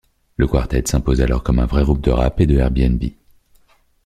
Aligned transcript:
Le 0.35 0.47
quartet 0.47 0.87
s'impose 0.87 1.21
alors 1.21 1.43
comme 1.43 1.59
un 1.59 1.67
vrai 1.67 1.83
groupe 1.83 2.01
de 2.01 2.09
rap 2.09 2.39
et 2.41 2.47
de 2.47 2.59
RnB. 2.59 3.03